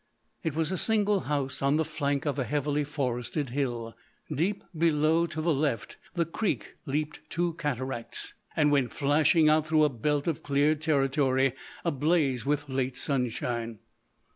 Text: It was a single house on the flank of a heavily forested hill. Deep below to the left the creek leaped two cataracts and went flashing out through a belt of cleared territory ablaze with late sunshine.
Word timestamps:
It 0.41 0.55
was 0.55 0.71
a 0.71 0.79
single 0.79 1.19
house 1.19 1.61
on 1.61 1.75
the 1.77 1.85
flank 1.85 2.25
of 2.25 2.39
a 2.39 2.43
heavily 2.43 2.83
forested 2.83 3.49
hill. 3.51 3.95
Deep 4.33 4.63
below 4.75 5.27
to 5.27 5.41
the 5.41 5.53
left 5.53 5.97
the 6.15 6.25
creek 6.25 6.73
leaped 6.87 7.19
two 7.29 7.53
cataracts 7.59 8.33
and 8.55 8.71
went 8.71 8.93
flashing 8.93 9.47
out 9.47 9.67
through 9.67 9.83
a 9.83 9.89
belt 9.89 10.25
of 10.27 10.41
cleared 10.41 10.81
territory 10.81 11.53
ablaze 11.85 12.47
with 12.47 12.67
late 12.67 12.97
sunshine. 12.97 13.77